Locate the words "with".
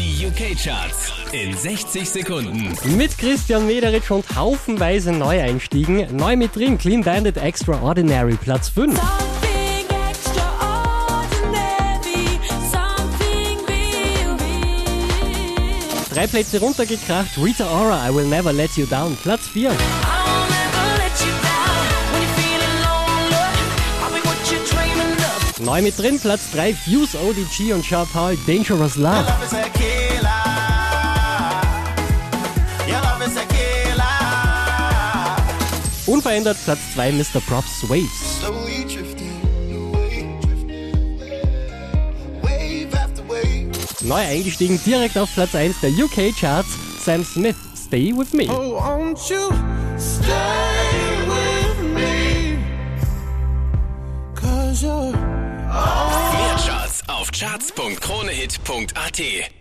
48.12-48.32, 51.28-51.80